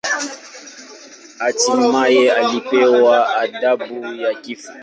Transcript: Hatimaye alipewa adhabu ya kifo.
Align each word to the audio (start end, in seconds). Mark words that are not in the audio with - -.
Hatimaye 1.41 2.31
alipewa 2.33 3.35
adhabu 3.39 4.07
ya 4.21 4.33
kifo. 4.33 4.71